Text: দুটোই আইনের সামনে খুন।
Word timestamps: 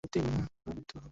দুটোই 0.03 0.21
আইনের 0.23 0.49
সামনে 0.53 0.81
খুন। 0.83 0.99